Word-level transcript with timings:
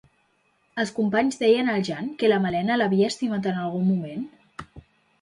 Els 0.83 0.93
companys 0.99 1.37
deien 1.43 1.69
al 1.75 1.85
Jan 1.91 2.09
que 2.23 2.33
la 2.33 2.41
Malena 2.49 2.81
l'havia 2.83 3.13
estimat 3.17 3.53
en 3.55 3.63
algun 3.69 3.89
moment? 3.95 4.29